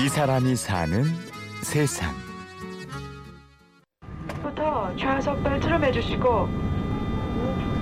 이 0.00 0.08
사람이 0.08 0.54
사는 0.54 1.02
세상. 1.60 2.14
부터 4.40 4.94
좌석 4.96 5.42
벨트를 5.42 5.80
매주시고 5.80 6.48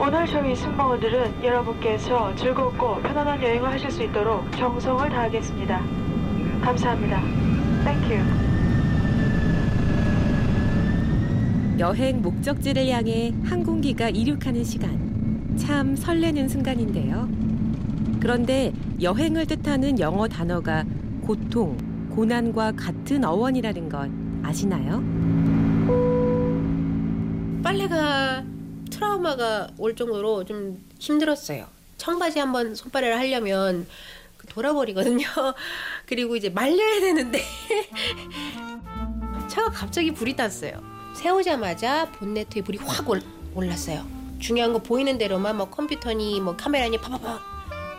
오늘 0.01 0.27
저희 0.27 0.57
승무원들은 0.57 1.45
여러분께서 1.45 2.35
즐겁고 2.37 3.03
편안한 3.03 3.43
여행을 3.43 3.71
하실 3.71 3.91
수 3.91 4.03
있도록 4.03 4.51
정성을 4.53 5.11
다하겠습니다. 5.11 5.79
감사합니다. 6.63 7.21
Thank 7.85 8.19
you. 8.19 8.47
여행 11.79 12.23
목적지를 12.23 12.89
향해 12.89 13.35
항공기가 13.45 14.09
이륙하는 14.09 14.65
시간. 14.65 15.55
참 15.59 15.95
설레는 15.95 16.49
순간인데요. 16.49 17.29
그런데 18.21 18.73
여행을 19.03 19.45
뜻하는 19.45 19.99
영어 20.01 20.27
단어가 20.27 20.83
고통, 21.21 21.77
고난과 22.17 22.73
같은 22.73 23.23
어원이라는 23.27 23.91
것 23.91 24.11
아시나요? 24.43 25.03
빨래가 27.63 28.43
트라우마가 28.91 29.69
올 29.77 29.95
정도로 29.95 30.47
좀 30.47 30.83
힘들었어요. 30.99 31.67
청바지 31.99 32.39
한번 32.39 32.75
손빨래를 32.75 33.19
하려면 33.19 33.87
그 34.39 34.47
돌아버리거든요. 34.47 35.27
그리고 36.07 36.37
이제 36.37 36.49
말려야 36.49 37.01
되는데 37.01 37.43
차가 39.49 39.71
갑자기 39.71 40.11
불이 40.11 40.37
났어요. 40.37 40.83
세우자마자 41.15 42.11
본네트에 42.13 42.63
불이 42.63 42.79
확 42.79 43.11
올, 43.11 43.21
올랐어요. 43.55 44.07
중요한 44.39 44.73
거 44.73 44.79
보이는 44.79 45.19
대로만 45.19 45.59
뭐 45.59 45.69
컴퓨터니 45.69 46.41
뭐 46.41 46.57
카메라니 46.57 46.99
파파파 46.99 47.41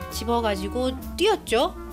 집어가지고 0.09 1.15
뛰었죠. 1.17 1.86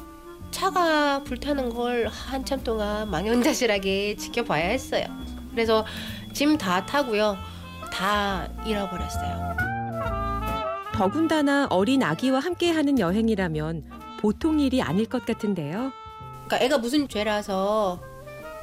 차가 0.54 1.20
불타는 1.24 1.70
걸 1.74 2.06
한참 2.06 2.62
동안 2.62 3.10
망연자실하게 3.10 4.14
지켜봐야 4.16 4.68
했어요. 4.68 5.04
그래서 5.50 5.84
짐 6.32 6.56
다 6.56 6.86
타고요. 6.86 7.36
다 7.92 8.48
잃어버렸어요. 8.64 9.56
더군다나 10.94 11.66
어린 11.70 12.04
아기와 12.04 12.38
함께하는 12.38 13.00
여행이라면 13.00 13.82
보통 14.20 14.60
일이 14.60 14.80
아닐 14.80 15.06
것 15.06 15.26
같은데요. 15.26 15.90
그러니까 16.46 16.58
애가 16.64 16.78
무슨 16.78 17.08
죄라서 17.08 18.00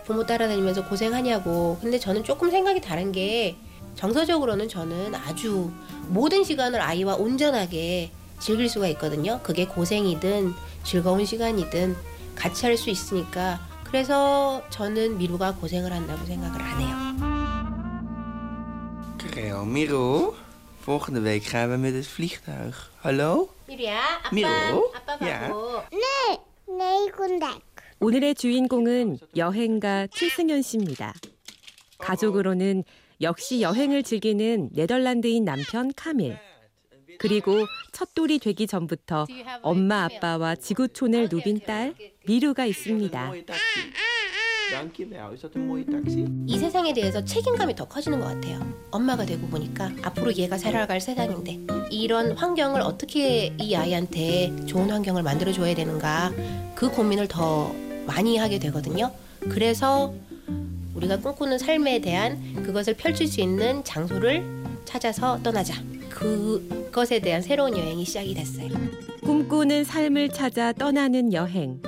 부모 0.06 0.26
따라다니면서 0.26 0.86
고생하냐고. 0.88 1.78
근데 1.82 2.00
저는 2.00 2.24
조금 2.24 2.50
생각이 2.52 2.80
다른 2.80 3.12
게 3.12 3.58
정서적으로는 3.96 4.70
저는 4.70 5.14
아주 5.14 5.70
모든 6.08 6.46
시간을 6.46 6.80
아이와 6.80 7.16
온전하게 7.16 8.12
즐길 8.40 8.70
수가 8.70 8.88
있거든요. 8.90 9.42
그게 9.44 9.66
고생이든 9.68 10.54
즐거운 10.84 11.26
시간이든 11.26 11.96
같이 12.36 12.66
할 12.66 12.78
수 12.78 12.90
있으니까. 12.90 13.60
그래서 13.84 14.64
저는 14.70 15.18
미루가 15.18 15.56
고생을 15.56 15.92
한다고 15.92 16.26
생각을 16.26 16.62
안 16.62 16.82
해요. 16.82 16.96
Karel, 19.20 19.64
Miro. 19.66 20.36
Volgende 20.86 21.22
week 21.22 21.50
gaan 21.52 21.70
we 21.70 21.78
met 21.78 21.96
het 21.96 22.08
vliegtuig. 22.08 22.74
Hallo? 23.04 23.50
미루야, 23.68 24.00
아빠, 24.24 24.30
미루? 24.36 24.92
아빠 24.96 25.28
야. 25.28 25.42
바보. 25.48 25.84
네, 26.78 27.12
군대. 27.16 27.46
오늘의 28.00 28.34
주인공은 28.36 29.20
여행가 29.38 30.08
최승현 30.08 30.64
씨입니다. 30.64 31.14
가족으로는 32.00 32.84
역시 33.22 33.62
여행을 33.62 34.02
즐기는 34.04 34.70
네덜란드인 34.74 35.46
남편 35.46 35.92
카밀. 35.96 36.40
그리고 37.20 37.66
첫돌이 37.92 38.40
되기 38.40 38.68
전부터 38.68 39.28
엄마 39.62 40.04
아빠와 40.06 40.56
지구촌을 40.56 41.30
누빈 41.30 41.62
딸 41.66 41.94
미루가 42.26 42.66
있습니다. 42.66 43.34
이 46.48 46.58
세상에 46.58 46.94
대해서 46.94 47.24
책임감이 47.24 47.76
더 47.76 47.86
커지는 47.86 48.20
것 48.20 48.28
같아요. 48.28 48.62
엄마가 48.90 49.26
되고 49.26 49.46
보니까 49.48 49.92
앞으로 50.02 50.34
얘가 50.34 50.58
살아갈 50.58 51.02
세상인데 51.02 51.60
이런 51.90 52.32
환경을 52.32 52.80
어떻게 52.82 53.54
이 53.60 53.76
아이한테 53.76 54.66
좋은 54.66 54.90
환경을 54.90 55.24
만들어 55.24 55.52
줘야 55.52 55.76
되는가 55.76 56.32
그 56.76 56.90
고민을 56.90 57.28
더 57.28 57.74
많이 58.06 58.38
하게 58.38 58.60
되거든요. 58.60 59.12
그래서 59.42 60.14
우리가 60.96 61.18
꿈꾸는 61.20 61.58
삶에 61.58 62.00
대한 62.00 62.64
그것을 62.64 62.94
펼칠 62.96 63.28
수 63.28 63.42
있는 63.42 63.84
장소를 63.84 64.46
찾아서 64.86 65.42
떠나자. 65.44 65.76
그 66.10 66.81
것에 66.92 67.20
대한 67.20 67.42
새로운 67.42 67.78
여행이 67.78 68.06
시작이 68.06 68.34
됐어요. 68.34 68.70
꿈꾸는 69.24 69.84
삶을 69.84 70.30
찾아 70.30 70.74
떠나는 70.74 71.34
여행. 71.34 71.82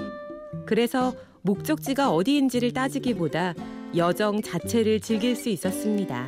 그래서 0.65 1.13
목적지가 1.41 2.11
어디인지를 2.11 2.73
따지기보다 2.73 3.53
여정 3.95 4.41
자체를 4.41 5.01
즐길 5.01 5.35
수 5.35 5.49
있었습니다. 5.49 6.27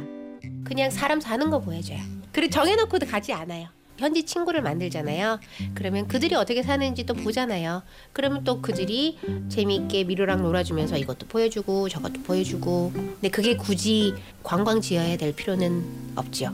그냥 0.63 0.89
사람 0.89 1.19
사는 1.21 1.49
거 1.49 1.59
보여줘요. 1.59 1.99
그리고 2.31 2.51
정해놓고도 2.51 3.05
가지 3.05 3.31
않아요. 3.33 3.69
현지 3.97 4.23
친구를 4.23 4.61
만들잖아요. 4.61 5.39
그러면 5.73 6.07
그들이 6.07 6.35
어떻게 6.35 6.61
사는지 6.61 7.05
또 7.05 7.13
보잖아요. 7.13 7.81
그러면 8.11 8.43
또 8.43 8.61
그들이 8.61 9.17
재미있게 9.47 10.03
미루랑 10.03 10.41
놀아주면서 10.41 10.97
이것도 10.97 11.27
보여주고 11.27 11.87
저것도 11.87 12.23
보여주고. 12.23 12.91
근데 12.93 13.29
그게 13.29 13.55
굳이 13.55 14.13
관광 14.43 14.81
지어야 14.81 15.15
될 15.15 15.33
필요는 15.33 16.13
없죠. 16.15 16.53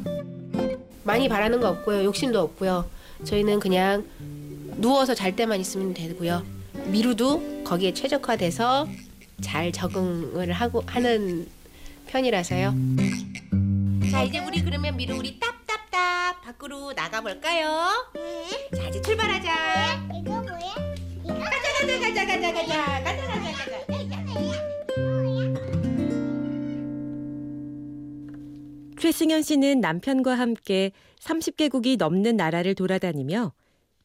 많이 1.12 1.28
바라는 1.28 1.60
거 1.60 1.68
없고요. 1.68 2.06
욕심도 2.06 2.40
없고요. 2.40 2.90
저희는 3.26 3.60
그냥 3.60 4.06
누워서 4.78 5.14
잘 5.14 5.36
때만 5.36 5.60
있으면 5.60 5.94
되고요. 5.94 6.42
미루도 6.86 7.66
거기에 7.66 7.94
최적화돼서 7.94 8.88
잘 9.42 9.74
적응을 9.74 10.54
하고 10.54 10.82
하는 10.88 11.50
편이라서요. 12.08 12.74
자 14.10 14.24
이제 14.24 14.40
우리 14.40 14.64
그러면 14.64 14.96
미루 14.96 15.18
우리 15.18 15.38
답답답 15.38 16.42
밖으로 16.44 16.94
나가볼까요? 16.94 18.08
자 18.74 18.88
이제 18.88 19.02
출발하자. 19.02 20.08
이거 20.18 20.32
뭐야? 20.32 20.96
이거 21.26 21.34
가자 21.34 21.74
가자 21.78 22.00
가자 22.00 22.26
가자 22.26 22.54
가자 22.54 23.04
가자 23.04 23.28
가자 23.28 24.24
가자. 24.24 24.71
최승현 29.02 29.42
씨는 29.42 29.80
남편과 29.80 30.36
함께 30.36 30.92
30개국이 31.22 31.98
넘는 31.98 32.38
나라를 32.38 32.76
돌아다니며 32.76 33.52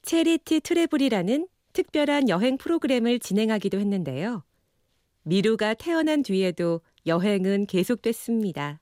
체리티 0.00 0.60
트래블이라는 0.60 1.48
특별한 1.74 2.30
여행 2.30 2.56
프로그램을 2.56 3.18
진행하기도 3.18 3.78
했는데요. 3.78 4.42
미루가 5.22 5.74
태어난 5.74 6.22
뒤에도 6.22 6.80
여행은 7.06 7.66
계속됐습니다. 7.66 8.80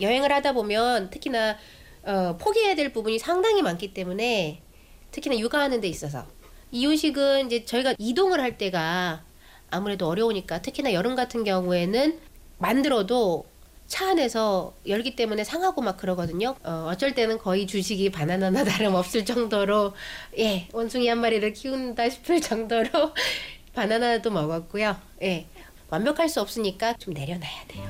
여행을 0.00 0.30
하다 0.30 0.52
보면 0.52 1.10
특히나 1.10 1.56
어, 2.04 2.36
포기해야 2.36 2.76
될 2.76 2.92
부분이 2.92 3.18
상당히 3.18 3.60
많기 3.60 3.92
때문에 3.92 4.62
특히나 5.10 5.36
육아하는 5.36 5.80
데 5.80 5.88
있어서 5.88 6.28
이유식은 6.70 7.46
이제 7.46 7.64
저희가 7.64 7.96
이동을 7.98 8.38
할 8.38 8.56
때가 8.56 9.24
아무래도 9.70 10.06
어려우니까 10.06 10.62
특히나 10.62 10.92
여름 10.92 11.16
같은 11.16 11.42
경우에는 11.42 12.20
만들어도 12.58 13.46
차 13.86 14.10
안에서 14.10 14.74
열기 14.86 15.14
때문에 15.14 15.44
상하고 15.44 15.80
막 15.80 15.96
그러거든요. 15.96 16.56
어, 16.64 16.88
어쩔 16.90 17.14
때는 17.14 17.38
거의 17.38 17.66
주식이 17.66 18.10
바나나나 18.10 18.64
다름없을 18.64 19.24
정도로 19.24 19.94
예 20.38 20.68
원숭이 20.72 21.08
한 21.08 21.20
마리를 21.20 21.52
키운다 21.52 22.08
싶을 22.10 22.40
정도로 22.40 22.88
바나나도 23.74 24.30
먹었고요. 24.30 24.96
예 25.22 25.46
완벽할 25.88 26.28
수 26.28 26.40
없으니까 26.40 26.94
좀 26.94 27.14
내려놔야 27.14 27.66
돼요. 27.68 27.84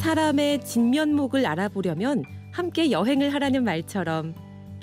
사람의 0.00 0.64
진면목을 0.64 1.46
알아보려면 1.46 2.24
함께 2.50 2.90
여행을 2.90 3.32
하라는 3.34 3.62
말처럼 3.62 4.34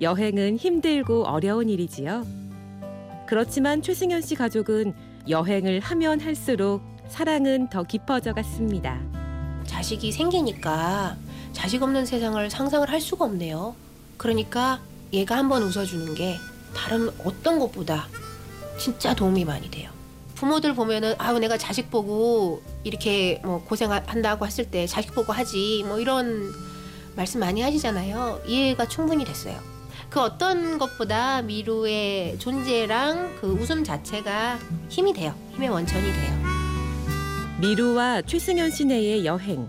여행은 0.01 0.57
힘들고 0.57 1.25
어려운 1.25 1.67
일이지요. 1.67 2.25
그렇지만 3.27 3.81
최승현 3.81 4.21
씨 4.21 4.35
가족은 4.35 4.93
여행을 5.27 5.81
하면 5.81 6.21
할수록 6.21 6.81
사랑은 7.09 7.69
더 7.69 7.83
깊어져 7.83 8.33
갔습니다. 8.33 8.99
자식이 9.79 10.11
생기니까 10.11 11.15
자식 11.53 11.81
없는 11.81 12.05
세상을 12.05 12.49
상상을 12.49 12.89
할 12.89 12.99
수가 12.99 13.23
없네요. 13.23 13.77
그러니까 14.17 14.81
얘가 15.13 15.37
한번 15.37 15.63
웃어주는 15.63 16.15
게 16.15 16.37
다른 16.75 17.09
어떤 17.23 17.59
것보다 17.59 18.09
진짜 18.77 19.15
도움이 19.15 19.45
많이 19.45 19.71
돼요. 19.71 19.89
부모들 20.35 20.75
보면은 20.75 21.15
아우 21.17 21.39
내가 21.39 21.57
자식 21.57 21.89
보고 21.89 22.61
이렇게 22.83 23.39
뭐 23.45 23.63
고생한다고 23.63 24.45
했을 24.45 24.69
때 24.69 24.85
자식 24.85 25.13
보고 25.13 25.31
하지 25.31 25.85
뭐 25.87 25.97
이런 25.97 26.51
말씀 27.15 27.39
많이 27.39 27.61
하시잖아요. 27.61 28.41
이해가 28.45 28.85
충분히 28.89 29.23
됐어요. 29.23 29.57
그 30.09 30.19
어떤 30.19 30.77
것보다 30.77 31.41
미루의 31.41 32.37
존재랑 32.37 33.37
그 33.39 33.47
웃음 33.47 33.85
자체가 33.85 34.59
힘이 34.89 35.13
돼요. 35.13 35.33
힘의 35.53 35.69
원천이 35.69 36.03
돼요. 36.03 36.38
미루와 37.59 38.21
최승현 38.21 38.71
시내의 38.71 39.25
여행. 39.25 39.67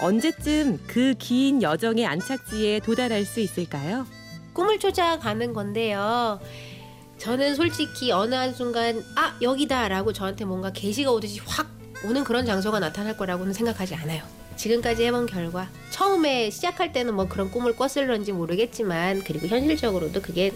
언제쯤 0.00 0.78
그 0.86 1.14
긴 1.18 1.62
여정의 1.62 2.06
안착지에 2.06 2.78
도달할 2.80 3.24
수 3.24 3.40
있을까요? 3.40 4.06
꿈을 4.52 4.78
쫓아가는 4.78 5.52
건데요. 5.52 6.40
저는 7.18 7.56
솔직히 7.56 8.12
어느 8.12 8.34
한순간 8.36 9.02
아 9.16 9.36
여기다라고 9.42 10.12
저한테 10.12 10.44
뭔가 10.44 10.70
계시가 10.72 11.10
오듯이 11.10 11.40
확 11.44 11.68
오는 12.04 12.22
그런 12.22 12.46
장소가 12.46 12.78
나타날 12.78 13.16
거라고는 13.16 13.52
생각하지 13.52 13.96
않아요. 13.96 14.22
지금까지 14.56 15.04
해본 15.04 15.26
결과 15.26 15.68
처음에 15.90 16.50
시작할 16.50 16.92
때는 16.92 17.14
뭐 17.14 17.26
그런 17.26 17.50
꿈을 17.50 17.74
꿨을런지 17.74 18.30
모르겠지만 18.32 19.22
그리고 19.24 19.48
현실적으로도 19.48 20.22
그게 20.22 20.52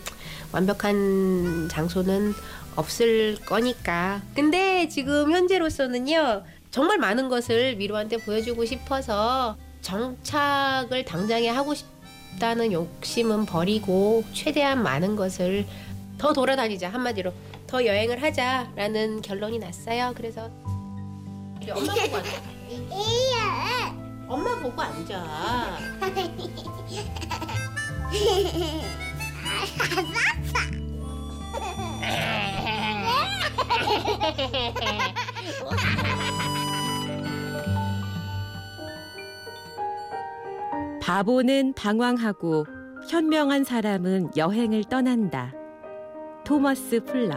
완벽한 0.53 1.69
장소는 1.71 2.35
없을 2.77 3.37
거니까. 3.45 4.23
근데 4.37 4.89
지금 4.89 5.33
현재로서는요 5.33 6.45
정말 6.71 6.99
많은 6.99 7.29
것을 7.29 7.77
미로한테 7.77 8.19
보여주고 8.19 8.65
싶어서 8.65 9.57
정착을 9.81 11.05
당장에 11.05 11.49
하고 11.49 11.75
싶다는 11.75 12.73
욕심은 12.73 13.47
버리고 13.47 14.25
최대한 14.33 14.83
많은 14.83 15.17
것을 15.17 15.67
더 16.19 16.33
돌아다니자 16.33 16.89
한마디로 16.91 17.33
더 17.67 17.85
여행을 17.85 18.23
하자라는 18.23 19.23
결론이 19.23 19.59
났어요. 19.59 20.13
그래서 20.17 20.51
우리 21.57 21.71
엄마 21.71 21.95
보고 21.95 22.17
앉아. 22.17 22.31
엄마 24.29 24.59
보고 24.61 24.83
앉아. 24.83 25.79
바보는 41.09 41.73
방황하고 41.73 42.67
현명한 43.09 43.65
사람은 43.65 44.33
여행을 44.37 44.85
떠난다. 44.91 45.55
토머스 46.45 47.05
풀러. 47.05 47.35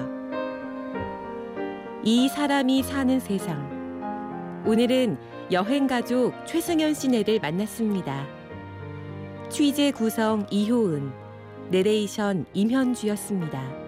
이 2.03 2.27
사람이 2.27 2.83
사는 2.83 3.17
세상. 3.21 4.61
오늘은 4.67 5.17
여행 5.53 5.87
가족 5.87 6.33
최승현 6.45 6.93
씨네를 6.93 7.39
만났습니다. 7.39 8.27
취재 9.47 9.91
구성 9.91 10.45
이효은, 10.51 11.09
내레이션 11.69 12.47
임현주였습니다. 12.53 13.80